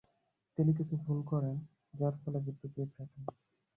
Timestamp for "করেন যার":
1.31-2.13